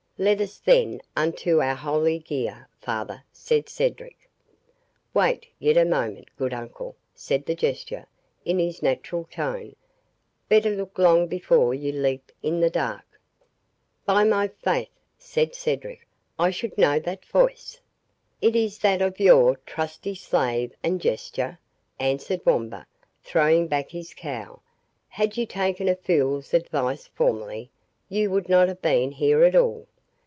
[0.17, 4.29] "Let us then unto our holy gear, father," said Cedric.
[5.15, 8.05] "Wait yet a moment, good uncle," said the Jester,
[8.45, 9.75] in his natural tone;
[10.47, 13.19] "better look long before you leap in the dark."
[14.05, 16.07] "By my faith," said Cedric,
[16.37, 17.79] "I should know that voice!"
[18.43, 21.57] "It is that of your trusty slave and jester,"
[21.99, 22.85] answered Wamba,
[23.23, 24.61] throwing back his cowl.
[25.07, 27.71] "Had you taken a fool's advice formerly,
[28.07, 29.87] you would not have been here at all.